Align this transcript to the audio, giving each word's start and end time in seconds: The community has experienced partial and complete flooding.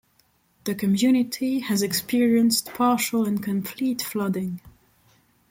The 0.63 0.73
community 0.73 1.59
has 1.59 1.83
experienced 1.83 2.73
partial 2.73 3.27
and 3.27 3.43
complete 3.43 4.01
flooding. 4.01 4.59